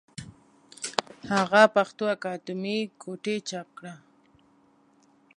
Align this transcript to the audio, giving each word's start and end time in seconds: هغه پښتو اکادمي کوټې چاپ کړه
هغه 1.33 1.61
پښتو 1.75 2.03
اکادمي 2.15 2.79
کوټې 3.01 3.35
چاپ 3.49 3.67
کړه 3.77 3.93